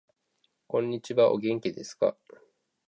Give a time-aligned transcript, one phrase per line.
[0.65, 1.31] こんにちは。
[1.31, 2.17] お元気ですか。